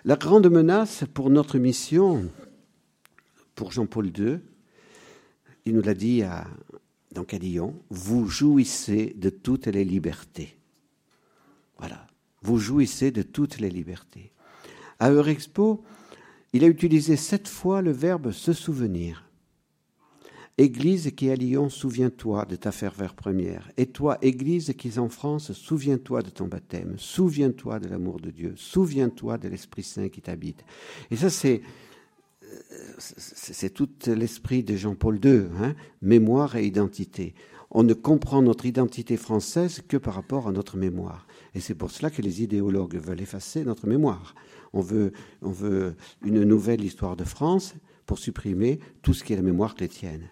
La 0.04 0.16
grande 0.16 0.50
menace 0.50 1.04
pour 1.14 1.30
notre 1.30 1.58
mission, 1.58 2.28
pour 3.54 3.70
Jean-Paul 3.70 4.06
II, 4.18 4.40
il 5.64 5.76
nous 5.76 5.82
l'a 5.82 5.94
dit 5.94 6.24
à, 6.24 6.48
donc 7.12 7.32
à 7.34 7.38
vous 7.88 8.26
jouissez 8.26 9.14
de 9.16 9.30
toutes 9.30 9.68
les 9.68 9.84
libertés. 9.84 10.58
Voilà, 11.78 12.04
vous 12.42 12.58
jouissez 12.58 13.12
de 13.12 13.22
toutes 13.22 13.60
les 13.60 13.70
libertés. 13.70 14.32
À 14.98 15.10
Eurexpo, 15.10 15.84
il 16.52 16.64
a 16.64 16.66
utilisé 16.66 17.14
sept 17.14 17.46
fois 17.46 17.80
le 17.80 17.92
verbe 17.92 18.32
se 18.32 18.52
souvenir. 18.52 19.25
Église 20.58 21.10
qui 21.14 21.28
est 21.28 21.32
à 21.32 21.36
Lyon, 21.36 21.68
souviens-toi 21.68 22.46
de 22.46 22.56
ta 22.56 22.72
ferveur 22.72 23.14
première. 23.14 23.70
Et 23.76 23.84
toi, 23.86 24.16
Église 24.22 24.72
qui 24.78 24.88
est 24.88 24.98
en 24.98 25.10
France, 25.10 25.52
souviens-toi 25.52 26.22
de 26.22 26.30
ton 26.30 26.46
baptême. 26.46 26.94
Souviens-toi 26.96 27.78
de 27.78 27.88
l'amour 27.88 28.20
de 28.20 28.30
Dieu. 28.30 28.54
Souviens-toi 28.56 29.36
de 29.36 29.48
l'Esprit 29.48 29.82
Saint 29.82 30.08
qui 30.08 30.22
t'habite. 30.22 30.64
Et 31.10 31.16
ça, 31.16 31.28
c'est 31.28 31.60
tout 33.70 33.90
l'esprit 34.06 34.62
de 34.62 34.76
Jean-Paul 34.76 35.20
II, 35.22 35.44
hein, 35.60 35.74
mémoire 36.00 36.56
et 36.56 36.64
identité. 36.64 37.34
On 37.70 37.82
ne 37.82 37.92
comprend 37.92 38.40
notre 38.40 38.64
identité 38.64 39.18
française 39.18 39.82
que 39.86 39.98
par 39.98 40.14
rapport 40.14 40.48
à 40.48 40.52
notre 40.52 40.78
mémoire. 40.78 41.26
Et 41.54 41.60
c'est 41.60 41.74
pour 41.74 41.90
cela 41.90 42.08
que 42.08 42.22
les 42.22 42.42
idéologues 42.42 42.96
veulent 42.96 43.20
effacer 43.20 43.62
notre 43.62 43.86
mémoire. 43.86 44.34
On 44.72 44.80
veut, 44.80 45.12
on 45.42 45.50
veut 45.50 45.96
une 46.24 46.44
nouvelle 46.44 46.82
histoire 46.82 47.16
de 47.16 47.24
France 47.24 47.74
pour 48.06 48.18
supprimer 48.18 48.80
tout 49.02 49.12
ce 49.12 49.22
qui 49.22 49.34
est 49.34 49.36
la 49.36 49.42
mémoire 49.42 49.74
chrétienne. 49.74 50.30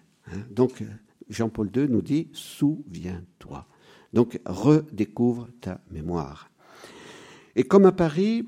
Donc, 0.51 0.83
Jean-Paul 1.29 1.69
II 1.75 1.87
nous 1.89 2.01
dit 2.01 2.29
Souviens-toi. 2.33 3.67
Donc, 4.13 4.39
redécouvre 4.45 5.47
ta 5.61 5.81
mémoire. 5.91 6.49
Et 7.55 7.63
comme 7.63 7.85
à 7.85 7.91
Paris, 7.91 8.47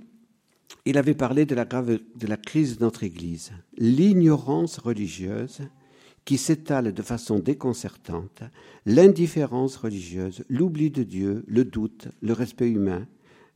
il 0.85 0.97
avait 0.97 1.13
parlé 1.13 1.45
de 1.45 1.55
la, 1.55 1.65
de 1.65 2.27
la 2.27 2.37
crise 2.37 2.77
de 2.77 2.83
notre 2.83 3.03
Église, 3.03 3.51
l'ignorance 3.77 4.77
religieuse 4.77 5.61
qui 6.27 6.37
s'étale 6.37 6.93
de 6.93 7.01
façon 7.01 7.39
déconcertante, 7.39 8.43
l'indifférence 8.85 9.77
religieuse, 9.77 10.43
l'oubli 10.49 10.91
de 10.91 11.03
Dieu, 11.03 11.45
le 11.47 11.63
doute, 11.63 12.09
le 12.21 12.33
respect 12.33 12.69
humain, 12.69 13.07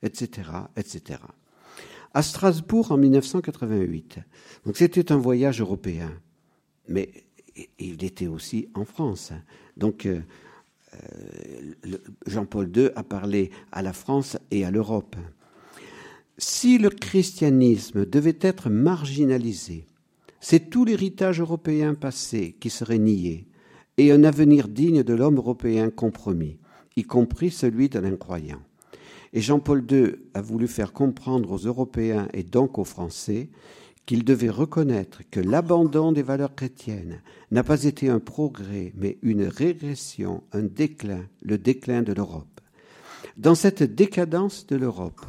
etc., 0.03 0.49
etc. 0.77 1.19
À 2.13 2.23
Strasbourg 2.23 2.93
en 2.93 2.97
1988. 2.97 4.19
Donc 4.65 4.77
c'était 4.77 5.11
un 5.11 5.17
voyage 5.17 5.59
européen, 5.59 6.13
mais 6.87 7.11
il 7.79 8.03
était 8.03 8.27
aussi 8.27 8.67
en 8.73 8.85
France. 8.85 9.33
Donc 9.77 10.05
euh, 10.05 10.21
euh, 10.93 11.97
Jean-Paul 12.25 12.71
II 12.75 12.89
a 12.95 13.03
parlé 13.03 13.51
à 13.71 13.81
la 13.81 13.93
France 13.93 14.37
et 14.51 14.65
à 14.65 14.71
l'Europe. 14.71 15.15
Si 16.37 16.77
le 16.77 16.89
christianisme 16.89 18.05
devait 18.05 18.39
être 18.41 18.69
marginalisé, 18.69 19.85
c'est 20.39 20.69
tout 20.69 20.85
l'héritage 20.85 21.39
européen 21.39 21.93
passé 21.93 22.55
qui 22.59 22.69
serait 22.69 22.97
nié, 22.97 23.45
et 23.97 24.11
un 24.11 24.23
avenir 24.23 24.67
digne 24.67 25.03
de 25.03 25.13
l'homme 25.13 25.37
européen 25.37 25.91
compromis, 25.91 26.57
y 26.95 27.03
compris 27.03 27.51
celui 27.51 27.89
de 27.89 27.99
l'incroyant. 27.99 28.61
Et 29.33 29.41
Jean-Paul 29.41 29.85
II 29.89 30.15
a 30.33 30.41
voulu 30.41 30.67
faire 30.67 30.93
comprendre 30.93 31.51
aux 31.51 31.67
Européens 31.67 32.27
et 32.33 32.43
donc 32.43 32.79
aux 32.79 32.83
Français 32.83 33.49
qu'ils 34.11 34.25
devaient 34.25 34.49
reconnaître 34.49 35.21
que 35.31 35.39
l'abandon 35.39 36.11
des 36.11 36.21
valeurs 36.21 36.53
chrétiennes 36.53 37.21
n'a 37.49 37.63
pas 37.63 37.85
été 37.85 38.09
un 38.09 38.19
progrès, 38.19 38.91
mais 38.97 39.17
une 39.21 39.45
régression, 39.45 40.43
un 40.51 40.63
déclin, 40.63 41.23
le 41.41 41.57
déclin 41.57 42.01
de 42.01 42.11
l'Europe. 42.11 42.59
Dans 43.37 43.55
cette 43.55 43.83
décadence 43.83 44.67
de 44.67 44.75
l'Europe, 44.75 45.21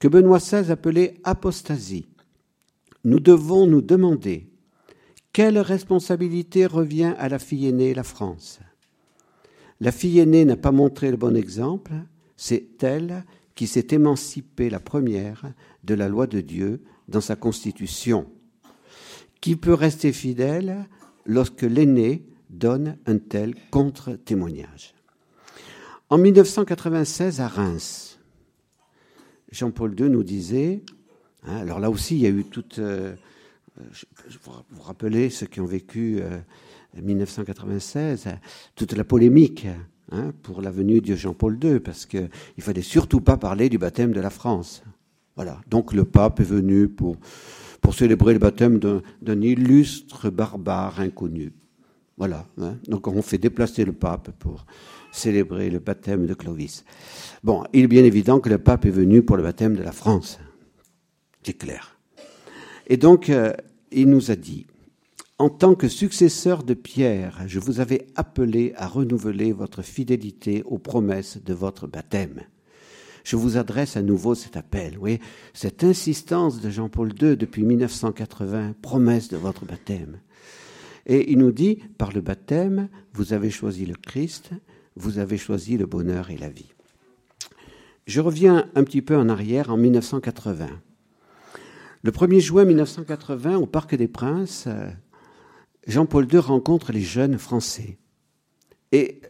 que 0.00 0.08
Benoît 0.08 0.36
XVI 0.36 0.70
appelait 0.70 1.14
apostasie, 1.24 2.04
nous 3.04 3.20
devons 3.20 3.66
nous 3.66 3.80
demander 3.80 4.50
quelle 5.32 5.58
responsabilité 5.58 6.66
revient 6.66 7.14
à 7.16 7.30
la 7.30 7.38
fille 7.38 7.68
aînée, 7.68 7.94
la 7.94 8.04
France. 8.04 8.60
La 9.80 9.92
fille 9.92 10.18
aînée 10.18 10.44
n'a 10.44 10.58
pas 10.58 10.72
montré 10.72 11.10
le 11.10 11.16
bon 11.16 11.34
exemple, 11.34 11.94
c'est 12.36 12.82
elle 12.82 13.24
qui 13.54 13.66
s'est 13.66 13.88
émancipée 13.90 14.70
la 14.70 14.80
première 14.80 15.52
de 15.84 15.94
la 15.94 16.08
loi 16.08 16.26
de 16.26 16.40
Dieu 16.40 16.82
dans 17.08 17.20
sa 17.20 17.36
constitution. 17.36 18.30
Qui 19.40 19.56
peut 19.56 19.74
rester 19.74 20.12
fidèle 20.12 20.86
lorsque 21.26 21.62
l'aîné 21.62 22.24
donne 22.50 22.96
un 23.06 23.18
tel 23.18 23.54
contre-témoignage? 23.70 24.94
En 26.10 26.18
1996, 26.18 27.40
à 27.40 27.48
Reims, 27.48 28.18
Jean-Paul 29.50 29.98
II 29.98 30.10
nous 30.10 30.22
disait, 30.22 30.82
hein, 31.44 31.56
alors 31.56 31.80
là 31.80 31.90
aussi 31.90 32.16
il 32.16 32.22
y 32.22 32.26
a 32.26 32.30
eu 32.30 32.44
toute, 32.44 32.78
euh, 32.78 33.14
vous, 34.42 34.52
vous 34.70 34.82
rappelez 34.82 35.30
ceux 35.30 35.46
qui 35.46 35.60
ont 35.60 35.66
vécu 35.66 36.20
1996, 36.94 38.26
euh, 38.26 38.30
toute 38.74 38.92
la 38.92 39.04
polémique 39.04 39.66
hein, 40.14 40.32
pour 40.42 40.62
la 40.62 40.70
venue 40.70 41.00
de 41.00 41.14
Jean-Paul 41.14 41.58
II, 41.62 41.80
parce 41.80 42.06
qu'il 42.06 42.30
ne 42.58 42.62
fallait 42.62 42.82
surtout 42.82 43.20
pas 43.20 43.36
parler 43.36 43.68
du 43.68 43.78
baptême 43.78 44.12
de 44.12 44.20
la 44.20 44.30
France. 44.30 44.82
Voilà, 45.36 45.60
donc 45.68 45.92
le 45.92 46.04
pape 46.04 46.40
est 46.40 46.44
venu 46.44 46.88
pour, 46.88 47.16
célébrer 47.92 48.32
le 48.32 48.38
baptême 48.38 48.78
d'un 48.78 49.40
illustre 49.42 50.30
barbare 50.30 51.00
inconnu. 51.00 51.52
Voilà, 52.16 52.46
hein. 52.58 52.76
donc 52.88 53.08
on 53.08 53.20
fait 53.20 53.38
déplacer 53.38 53.84
le 53.84 53.92
pape 53.92 54.30
pour 54.38 54.64
célébrer 55.12 55.68
le 55.68 55.80
baptême 55.80 56.26
de 56.26 56.34
Clovis. 56.34 56.84
Bon, 57.42 57.64
il 57.72 57.84
est 57.84 57.88
bien 57.88 58.04
évident 58.04 58.40
que 58.40 58.48
le 58.48 58.58
pape 58.58 58.86
est 58.86 58.90
venu 58.90 59.22
pour 59.22 59.36
le 59.36 59.42
baptême 59.42 59.76
de 59.76 59.82
la 59.82 59.92
France. 59.92 60.38
C'est 61.42 61.58
clair. 61.58 61.98
Et 62.86 62.96
donc, 62.96 63.28
euh, 63.28 63.52
il 63.92 64.08
nous 64.08 64.30
a 64.30 64.36
dit, 64.36 64.66
en 65.38 65.48
tant 65.48 65.74
que 65.74 65.88
successeur 65.88 66.62
de 66.62 66.74
Pierre, 66.74 67.42
je 67.46 67.58
vous 67.58 67.80
avais 67.80 68.06
appelé 68.14 68.72
à 68.76 68.86
renouveler 68.86 69.52
votre 69.52 69.82
fidélité 69.82 70.62
aux 70.64 70.78
promesses 70.78 71.38
de 71.42 71.54
votre 71.54 71.86
baptême. 71.86 72.42
Je 73.24 73.36
vous 73.36 73.56
adresse 73.56 73.96
à 73.96 74.02
nouveau 74.02 74.34
cet 74.34 74.56
appel, 74.56 74.96
oui, 75.00 75.18
cette 75.52 75.82
insistance 75.82 76.60
de 76.60 76.70
Jean-Paul 76.70 77.12
II 77.20 77.36
depuis 77.36 77.64
1980, 77.64 78.74
promesse 78.80 79.28
de 79.28 79.36
votre 79.36 79.64
baptême. 79.64 80.18
Et 81.06 81.32
il 81.32 81.38
nous 81.38 81.52
dit, 81.52 81.82
par 81.98 82.12
le 82.12 82.20
baptême, 82.20 82.88
vous 83.12 83.32
avez 83.32 83.50
choisi 83.50 83.86
le 83.86 83.94
Christ, 83.94 84.50
vous 84.94 85.18
avez 85.18 85.36
choisi 85.36 85.76
le 85.76 85.86
bonheur 85.86 86.30
et 86.30 86.36
la 86.36 86.48
vie. 86.48 86.72
Je 88.06 88.20
reviens 88.20 88.70
un 88.74 88.84
petit 88.84 89.02
peu 89.02 89.16
en 89.16 89.28
arrière, 89.28 89.70
en 89.70 89.78
1980. 89.78 90.68
Le 92.02 92.10
1er 92.10 92.40
juin 92.40 92.64
1980, 92.66 93.56
au 93.56 93.66
Parc 93.66 93.94
des 93.94 94.08
Princes, 94.08 94.68
Jean-Paul 95.86 96.32
II 96.32 96.38
rencontre 96.38 96.92
les 96.92 97.02
jeunes 97.02 97.38
Français. 97.38 97.98
Et 98.92 99.20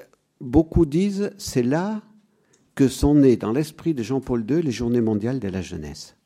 beaucoup 0.41 0.87
disent, 0.87 1.33
c'est 1.39 1.63
là 1.63 2.03
que 2.75 2.89
sont 2.89 3.15
nées 3.15 3.37
dans 3.37 3.53
l'esprit 3.53 3.95
de 3.95 4.03
Jean-Paul 4.03 4.45
II 4.49 4.63
les 4.63 4.73
Journées 4.73 5.01
mondiales 5.01 5.41
de 5.41 5.49
la 5.49 5.63
jeunesse. 5.63 6.17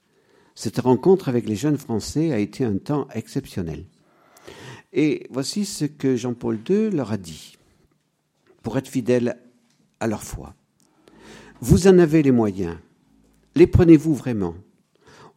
Cette 0.55 0.81
rencontre 0.81 1.29
avec 1.29 1.47
les 1.47 1.57
jeunes 1.57 1.79
Français 1.79 2.33
a 2.33 2.39
été 2.39 2.65
un 2.65 2.79
temps 2.79 3.07
exceptionnel. 3.15 3.85
Et 4.93 5.27
voici 5.31 5.65
ce 5.65 5.85
que 5.85 6.17
Jean-Paul 6.17 6.59
II 6.69 6.91
leur 6.91 7.13
a 7.13 7.17
dit, 7.17 7.57
pour 8.63 8.77
être 8.79 8.89
fidèles 8.89 9.39
à 10.01 10.07
leur 10.07 10.23
foi. 10.23 10.55
Vous 11.61 11.87
en 11.87 11.99
avez 11.99 12.23
les 12.23 12.33
moyens. 12.33 12.77
Les 13.55 13.67
prenez-vous 13.67 14.15
vraiment? 14.15 14.55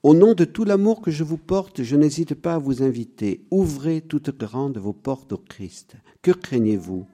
Au 0.04 0.16
nom 0.16 0.34
de 0.34 0.46
tout 0.46 0.64
l'amour 0.64 1.00
que 1.02 1.12
je 1.12 1.24
vous 1.24 1.38
porte, 1.38 1.84
je 1.84 1.96
n'hésite 1.96 2.34
pas 2.34 2.56
à 2.56 2.58
vous 2.58 2.82
inviter. 2.82 3.46
Ouvrez 3.52 4.02
toutes 4.02 4.36
grandes 4.36 4.80
vos 4.80 4.94
portes 4.94 5.32
au 5.32 5.38
Christ. 5.38 5.96
Que 6.24 6.32
craignez-vous? 6.32 7.06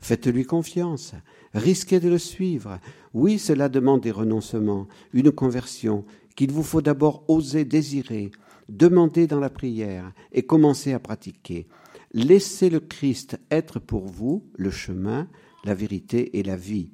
Faites-lui 0.00 0.44
confiance. 0.44 1.14
Risquez 1.54 2.00
de 2.00 2.08
le 2.08 2.18
suivre. 2.18 2.80
Oui, 3.12 3.38
cela 3.38 3.68
demande 3.68 4.00
des 4.00 4.10
renoncements, 4.10 4.88
une 5.12 5.30
conversion, 5.30 6.04
qu'il 6.34 6.50
vous 6.50 6.64
faut 6.64 6.82
d'abord 6.82 7.22
oser 7.28 7.64
désirer, 7.64 8.32
demander 8.68 9.28
dans 9.28 9.38
la 9.38 9.50
prière 9.50 10.12
et 10.32 10.42
commencer 10.42 10.92
à 10.92 10.98
pratiquer. 10.98 11.68
Laissez 12.12 12.68
le 12.68 12.80
Christ 12.80 13.38
être 13.52 13.78
pour 13.78 14.06
vous 14.06 14.42
le 14.56 14.72
chemin, 14.72 15.28
la 15.64 15.74
vérité 15.74 16.36
et 16.36 16.42
la 16.42 16.56
vie. 16.56 16.90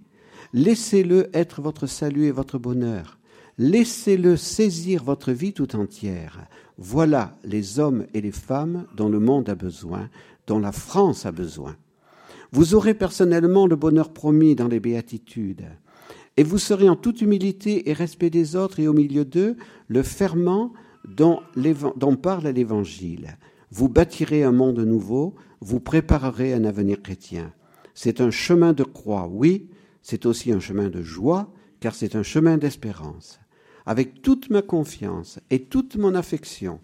Laissez-le 0.52 1.30
être 1.32 1.62
votre 1.62 1.86
salut 1.86 2.26
et 2.26 2.30
votre 2.30 2.58
bonheur. 2.58 3.19
Laissez-le 3.62 4.38
saisir 4.38 5.04
votre 5.04 5.32
vie 5.32 5.52
tout 5.52 5.76
entière. 5.76 6.46
Voilà 6.78 7.36
les 7.44 7.78
hommes 7.78 8.06
et 8.14 8.22
les 8.22 8.32
femmes 8.32 8.86
dont 8.96 9.10
le 9.10 9.20
monde 9.20 9.50
a 9.50 9.54
besoin, 9.54 10.08
dont 10.46 10.58
la 10.58 10.72
France 10.72 11.26
a 11.26 11.30
besoin. 11.30 11.76
Vous 12.52 12.74
aurez 12.74 12.94
personnellement 12.94 13.66
le 13.66 13.76
bonheur 13.76 14.14
promis 14.14 14.54
dans 14.54 14.66
les 14.66 14.80
béatitudes 14.80 15.66
et 16.38 16.42
vous 16.42 16.56
serez 16.56 16.88
en 16.88 16.96
toute 16.96 17.20
humilité 17.20 17.90
et 17.90 17.92
respect 17.92 18.30
des 18.30 18.56
autres 18.56 18.80
et 18.80 18.88
au 18.88 18.94
milieu 18.94 19.26
d'eux 19.26 19.58
le 19.88 20.02
ferment 20.02 20.72
dont, 21.06 21.42
parle 22.16 22.48
l'Évangile. 22.48 23.36
Vous 23.70 23.90
bâtirez 23.90 24.42
un 24.42 24.52
monde 24.52 24.80
nouveau, 24.80 25.34
vous 25.60 25.80
préparerez 25.80 26.54
un 26.54 26.64
avenir 26.64 27.02
chrétien. 27.02 27.52
C'est 27.92 28.22
un 28.22 28.30
chemin 28.30 28.72
de 28.72 28.84
croix, 28.84 29.28
oui, 29.30 29.68
c'est 30.00 30.24
aussi 30.24 30.50
un 30.50 30.60
chemin 30.60 30.88
de 30.88 31.02
joie, 31.02 31.52
car 31.80 31.94
c'est 31.94 32.16
un 32.16 32.22
chemin 32.22 32.56
d'espérance. 32.56 33.38
Avec 33.86 34.22
toute 34.22 34.50
ma 34.50 34.62
confiance 34.62 35.38
et 35.50 35.62
toute 35.62 35.96
mon 35.96 36.14
affection, 36.14 36.80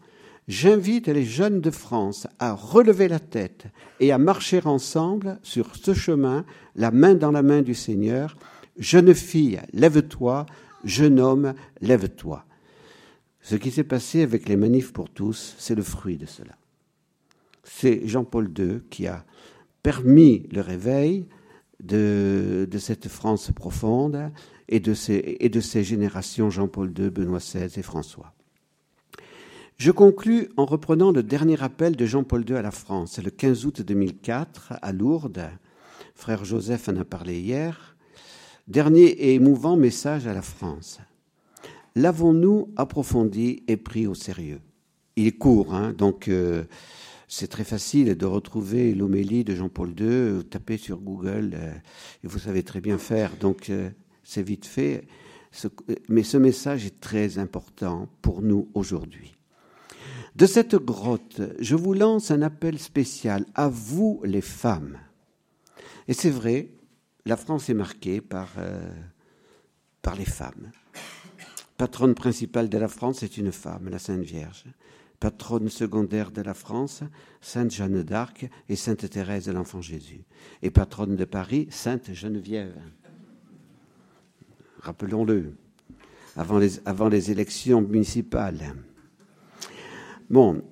j'invite 0.49 1.09
les 1.09 1.25
jeunes 1.25 1.61
de 1.61 1.71
France 1.71 2.27
à 2.39 2.53
relever 2.53 3.09
la 3.09 3.21
tête 3.21 3.67
et 4.01 4.13
à 4.13 4.19
marcher 4.19 4.61
ensemble 4.65 5.39
sur 5.43 5.77
ce 5.77 5.95
chemin, 5.95 6.45
la 6.75 6.91
main 6.91 7.15
dans 7.15 7.33
la 7.33 7.43
main 7.43 7.63
du 7.63 7.75
Seigneur, 7.75 8.37
Jeune 8.79 9.15
fille, 9.15 9.61
lève-toi, 9.73 10.47
jeune 10.85 11.19
homme, 11.19 11.55
lève-toi. 11.81 12.45
Ce 13.41 13.57
qui 13.57 13.71
s'est 13.71 13.85
passé 13.85 14.23
avec 14.23 14.49
les 14.49 14.57
manifs 14.57 14.93
pour 14.93 15.09
tous, 15.09 15.55
c'est 15.59 15.75
le 15.75 15.83
fruit 15.83 16.19
de 16.19 16.27
cela. 16.27 16.57
C'est 17.65 18.07
Jean-Paul 18.07 18.53
II 18.57 18.81
qui 18.91 19.07
a 19.07 19.25
permis 19.83 20.47
le 20.53 20.61
réveil 20.61 21.27
de, 21.83 22.69
cette 22.79 23.09
France 23.09 23.51
profonde 23.55 24.31
et 24.69 24.81
de, 24.81 24.95
ces, 24.95 25.37
et 25.41 25.49
de 25.49 25.61
ces 25.61 25.85
générations 25.85 26.51
Jean-Paul 26.51 26.93
II, 26.97 27.11
Benoît 27.11 27.39
XVI 27.39 27.69
et 27.77 27.83
François. 27.83 28.33
Je 29.77 29.91
conclus 29.91 30.49
en 30.57 30.65
reprenant 30.65 31.13
le 31.13 31.23
dernier 31.23 31.63
appel 31.63 31.97
de 31.97 32.07
Jean-Paul 32.07 32.49
II 32.49 32.57
à 32.57 32.63
la 32.63 32.71
France, 32.71 33.19
le 33.23 33.31
15 33.31 33.67
août 33.67 33.83
2004 33.83 34.75
à 34.81 34.93
Lourdes. 34.93 35.51
Frère 36.15 36.47
Joseph 36.47 36.89
en 36.89 36.97
a 36.97 37.05
parlé 37.05 37.41
hier. 37.41 37.97
Dernier 38.69 39.05
et 39.05 39.35
émouvant 39.35 39.77
message 39.77 40.27
à 40.27 40.33
la 40.33 40.43
France. 40.43 40.99
L'avons-nous 41.95 42.73
approfondi 42.77 43.63
et 43.69 43.77
pris 43.77 44.07
au 44.07 44.15
sérieux? 44.15 44.61
Il 45.17 45.27
est 45.27 45.33
court, 45.33 45.75
hein, 45.75 45.93
donc 45.93 46.29
euh, 46.29 46.65
c'est 47.29 47.49
très 47.49 47.65
facile 47.65 48.15
de 48.15 48.27
retrouver 48.27 48.95
l'homélie 48.95 49.45
de 49.45 49.55
Jean-Paul 49.55 49.95
II, 49.99 50.31
vous 50.31 50.43
tapez 50.43 50.77
sur 50.77 50.99
Google, 50.99 51.53
euh, 51.55 51.73
et 52.25 52.27
vous 52.27 52.39
savez 52.39 52.63
très 52.63 52.81
bien 52.81 52.99
faire, 52.99 53.37
donc 53.37 53.71
euh, 53.71 53.91
c'est 54.23 54.43
vite 54.43 54.67
fait. 54.67 55.07
mais 56.09 56.23
ce 56.23 56.37
message 56.37 56.87
est 56.87 57.01
très 57.01 57.39
important 57.39 58.09
pour 58.23 58.43
nous 58.43 58.69
aujourd'hui. 58.75 59.35
De 60.37 60.47
cette 60.47 60.77
grotte, 60.77 61.41
je 61.59 61.75
vous 61.75 61.95
lance 61.95 62.31
un 62.31 62.43
appel 62.43 62.79
spécial 62.79 63.47
à 63.55 63.69
vous 63.69 64.21
les 64.23 64.43
femmes. 64.43 64.99
Et 66.09 66.13
c'est 66.13 66.31
vrai, 66.31 66.69
la 67.25 67.37
France 67.37 67.71
est 67.71 67.75
marquée 67.75 68.21
par, 68.21 68.51
euh, 68.59 68.93
par 70.03 70.15
les 70.15 70.27
femmes. 70.27 70.71
Patronne 71.77 72.15
principale 72.15 72.69
de 72.69 72.79
la 72.79 72.89
France 72.89 73.23
est 73.23 73.37
une 73.37 73.53
femme, 73.53 73.89
la 73.89 73.99
Sainte 73.99 74.23
Vierge. 74.23 74.65
Patronne 75.21 75.69
secondaire 75.69 76.31
de 76.31 76.43
la 76.43 76.55
France, 76.55 77.03
Sainte 77.41 77.71
Jeanne 77.71 78.03
d'Arc 78.03 78.49
et 78.69 78.77
Sainte 78.77 79.09
Thérèse 79.09 79.47
de 79.47 79.53
l'Enfant 79.53 79.81
Jésus. 79.81 80.25
Et 80.63 80.71
patronne 80.71 81.17
de 81.17 81.25
Paris, 81.25 81.69
Sainte 81.71 82.13
Geneviève. 82.13 82.79
Rappelons-le, 84.81 85.55
avant 86.37 87.09
les, 87.09 87.31
élections 87.31 87.81
municipales. 87.81 88.75
Bon, 90.29 90.63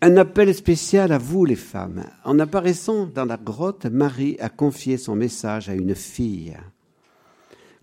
un 0.00 0.16
appel 0.16 0.52
spécial 0.54 1.12
à 1.12 1.18
vous 1.18 1.44
les 1.44 1.56
femmes. 1.56 2.04
En 2.24 2.38
apparaissant 2.38 3.06
dans 3.06 3.24
la 3.24 3.36
grotte, 3.36 3.86
Marie 3.86 4.36
a 4.40 4.48
confié 4.48 4.96
son 4.96 5.14
message 5.14 5.68
à 5.68 5.74
une 5.74 5.94
fille, 5.94 6.56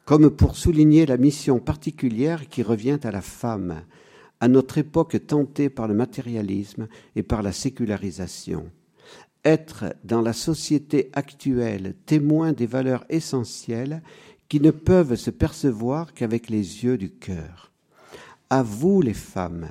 comme 0.03 0.29
pour 0.29 0.55
souligner 0.57 1.05
la 1.05 1.17
mission 1.17 1.59
particulière 1.59 2.47
qui 2.49 2.63
revient 2.63 2.99
à 3.03 3.11
la 3.11 3.21
femme, 3.21 3.81
à 4.39 4.47
notre 4.47 4.77
époque 4.77 5.25
tentée 5.27 5.69
par 5.69 5.87
le 5.87 5.93
matérialisme 5.93 6.87
et 7.15 7.23
par 7.23 7.41
la 7.41 7.51
sécularisation. 7.51 8.69
Être 9.43 9.95
dans 10.03 10.21
la 10.21 10.33
société 10.33 11.09
actuelle 11.13 11.95
témoin 12.05 12.51
des 12.51 12.65
valeurs 12.65 13.05
essentielles 13.09 14.01
qui 14.49 14.59
ne 14.59 14.71
peuvent 14.71 15.15
se 15.15 15.29
percevoir 15.29 16.13
qu'avec 16.13 16.49
les 16.49 16.83
yeux 16.83 16.97
du 16.97 17.11
cœur. 17.11 17.71
À 18.49 18.63
vous 18.63 19.01
les 19.01 19.13
femmes, 19.13 19.69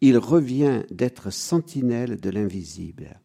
il 0.00 0.18
revient 0.18 0.82
d'être 0.90 1.30
sentinelle 1.30 2.18
de 2.20 2.30
l'invisible. 2.30 3.20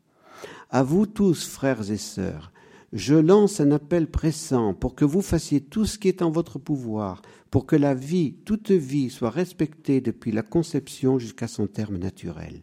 À 0.70 0.84
vous 0.84 1.06
tous, 1.06 1.48
frères 1.48 1.90
et 1.92 1.98
sœurs, 1.98 2.52
je 2.96 3.14
lance 3.14 3.60
un 3.60 3.72
appel 3.72 4.08
pressant 4.08 4.74
pour 4.74 4.96
que 4.96 5.04
vous 5.04 5.22
fassiez 5.22 5.60
tout 5.60 5.86
ce 5.86 6.00
qui 6.00 6.08
est 6.08 6.22
en 6.22 6.32
votre 6.32 6.60
pouvoir, 6.60 7.22
pour 7.52 7.66
que 7.66 7.76
la 7.76 7.94
vie, 7.94 8.36
toute 8.46 8.72
vie, 8.72 9.10
soit 9.10 9.30
respectée 9.30 10.00
depuis 10.00 10.32
la 10.32 10.44
conception 10.44 11.20
jusqu'à 11.20 11.50
son 11.50 11.68
terme 11.68 11.98
naturel. 11.98 12.62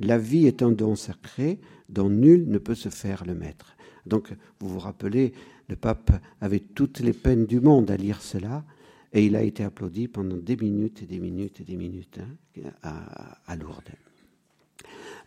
La 0.00 0.18
vie 0.18 0.48
est 0.48 0.62
un 0.62 0.72
don 0.72 0.96
sacré 0.96 1.60
dont 1.88 2.10
nul 2.10 2.48
ne 2.48 2.58
peut 2.58 2.74
se 2.74 2.88
faire 2.88 3.24
le 3.24 3.34
maître. 3.36 3.76
Donc, 4.06 4.34
vous 4.58 4.68
vous 4.68 4.80
rappelez, 4.80 5.34
le 5.68 5.76
pape 5.76 6.20
avait 6.40 6.58
toutes 6.58 6.98
les 6.98 7.12
peines 7.12 7.46
du 7.46 7.60
monde 7.60 7.92
à 7.92 7.96
lire 7.96 8.22
cela, 8.22 8.64
et 9.12 9.24
il 9.24 9.36
a 9.36 9.42
été 9.42 9.62
applaudi 9.62 10.08
pendant 10.08 10.36
des 10.36 10.56
minutes 10.56 11.02
et 11.02 11.06
des 11.06 11.20
minutes 11.20 11.60
et 11.60 11.64
des 11.64 11.76
minutes 11.76 12.18
hein, 12.20 12.70
à, 12.82 13.38
à 13.46 13.54
Lourdes. 13.54 13.94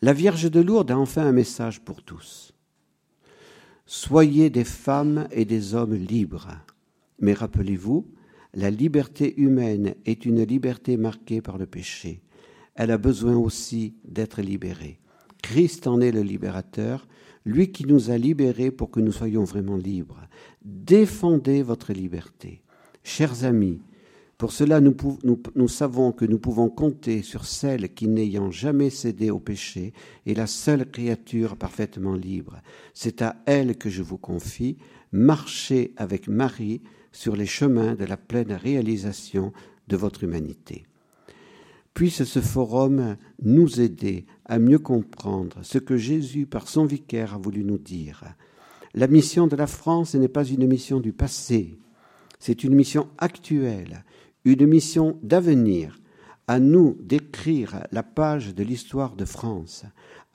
La 0.01 0.11
Vierge 0.11 0.51
de 0.51 0.59
Lourdes 0.59 0.91
a 0.91 0.97
enfin 0.97 1.25
un 1.25 1.31
message 1.31 1.79
pour 1.79 2.03
tous. 2.03 2.52
Soyez 3.85 4.49
des 4.49 4.63
femmes 4.63 5.27
et 5.31 5.45
des 5.45 5.75
hommes 5.75 5.95
libres. 5.95 6.51
Mais 7.19 7.33
rappelez-vous, 7.33 8.07
la 8.53 8.69
liberté 8.69 9.33
humaine 9.39 9.95
est 10.05 10.25
une 10.25 10.43
liberté 10.43 10.95
marquée 10.97 11.41
par 11.41 11.57
le 11.57 11.65
péché. 11.65 12.21
Elle 12.75 12.91
a 12.91 12.97
besoin 12.97 13.35
aussi 13.35 13.95
d'être 14.05 14.41
libérée. 14.41 14.99
Christ 15.41 15.87
en 15.87 15.99
est 15.99 16.11
le 16.11 16.21
libérateur, 16.21 17.07
lui 17.45 17.71
qui 17.71 17.85
nous 17.85 18.09
a 18.09 18.17
libérés 18.17 18.71
pour 18.71 18.89
que 18.89 19.01
nous 19.01 19.11
soyons 19.11 19.43
vraiment 19.43 19.75
libres. 19.75 20.21
Défendez 20.63 21.61
votre 21.61 21.91
liberté. 21.91 22.61
Chers 23.03 23.43
amis, 23.43 23.81
pour 24.37 24.51
cela 24.51 24.81
nous, 24.81 25.67
savons 25.67 26.11
que 26.11 26.25
nous 26.25 26.39
pouvons 26.39 26.69
compter 26.69 27.21
sur 27.21 27.45
celle 27.45 27.93
qui, 27.93 28.07
n'ayant 28.07 28.51
jamais 28.51 28.89
cédé 28.89 29.29
au 29.29 29.39
péché, 29.39 29.93
est 30.25 30.33
la 30.33 30.47
seule 30.47 30.89
créature 30.89 31.55
parfaitement 31.55 32.15
libre. 32.15 32.61
C'est 32.93 33.21
à 33.21 33.37
elle 33.45 33.77
que 33.77 33.89
je 33.89 34.01
vous 34.01 34.17
confie, 34.17 34.77
marchez 35.11 35.93
avec 35.97 36.27
Marie 36.27 36.81
sur 37.11 37.35
les 37.35 37.45
chemins 37.45 37.95
de 37.95 38.05
la 38.05 38.17
pleine 38.17 38.51
réalisation 38.51 39.53
de 39.87 39.95
votre 39.95 40.23
humanité. 40.23 40.85
Puisse 41.93 42.23
ce 42.23 42.41
forum 42.41 43.17
nous 43.43 43.79
aider 43.79 44.25
à 44.45 44.57
mieux 44.57 44.79
comprendre 44.79 45.59
ce 45.61 45.77
que 45.77 45.95
Jésus, 45.95 46.47
par 46.47 46.67
son 46.67 46.85
vicaire, 46.85 47.35
a 47.35 47.37
voulu 47.37 47.63
nous 47.63 47.77
dire. 47.77 48.23
La 48.95 49.07
mission 49.07 49.45
de 49.45 49.55
la 49.55 49.67
France 49.67 50.15
n'est 50.15 50.27
pas 50.27 50.43
une 50.43 50.67
mission 50.67 50.99
du 50.99 51.13
passé, 51.13 51.77
c'est 52.43 52.65
une 52.65 52.75
mission 52.75 53.07
actuelle, 53.19 54.03
une 54.43 54.65
mission 54.65 55.17
d'avenir. 55.23 55.97
à 56.45 56.59
nous 56.59 56.97
d'écrire 56.99 57.87
la 57.93 58.03
page 58.03 58.53
de 58.53 58.63
l'histoire 58.63 59.15
de 59.15 59.23
France, 59.23 59.85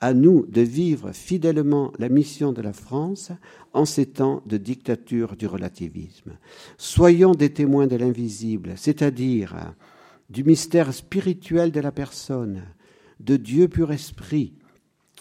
à 0.01 0.15
nous 0.15 0.43
de 0.47 0.61
vivre 0.61 1.11
fidèlement 1.11 1.93
la 1.99 2.09
mission 2.09 2.51
de 2.51 2.63
la 2.63 2.73
France 2.73 3.31
en 3.73 3.85
ces 3.85 4.07
temps 4.07 4.41
de 4.47 4.57
dictature 4.57 5.35
du 5.35 5.45
relativisme. 5.45 6.31
Soyons 6.79 7.33
des 7.33 7.53
témoins 7.53 7.85
de 7.85 7.95
l'invisible, 7.95 8.73
c'est-à-dire 8.75 9.55
du 10.31 10.43
mystère 10.43 10.91
spirituel 10.95 11.71
de 11.71 11.79
la 11.79 11.91
personne, 11.91 12.63
de 13.19 13.37
Dieu 13.37 13.67
pur 13.67 13.91
esprit. 13.91 14.53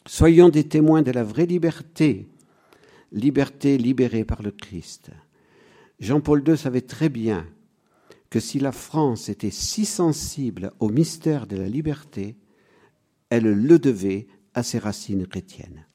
Soyons 0.07 0.49
des 0.49 0.65
témoins 0.65 1.03
de 1.03 1.11
la 1.11 1.23
vraie 1.23 1.45
liberté, 1.45 2.29
liberté 3.13 3.77
libérée 3.77 4.25
par 4.25 4.41
le 4.41 4.53
Christ. 4.53 5.11
Jean-Paul 6.01 6.45
II 6.47 6.57
savait 6.57 6.83
très 6.83 7.09
bien 7.09 7.47
que 8.31 8.41
si 8.41 8.61
la 8.61 8.73
France 8.73 9.29
était 9.29 9.51
si 9.51 9.85
sensible 9.85 10.73
au 10.79 10.91
mystère 10.91 11.47
de 11.47 11.57
la 11.57 11.69
liberté, 11.69 12.37
elle 13.31 13.51
le 13.51 13.79
devait 13.79 14.27
à 14.55 14.63
ses 14.63 14.79
racines 14.79 15.27
chrétiennes. 15.27 15.88